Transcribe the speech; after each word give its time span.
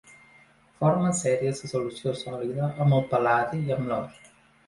Forma 0.77 1.09
sèries 1.17 1.61
de 1.65 1.69
solució 1.73 2.15
sòlida 2.21 2.69
amb 2.85 2.97
el 3.01 3.05
pal·ladi 3.13 3.59
i 3.67 3.77
amb 3.79 3.93
l'or. 3.93 4.19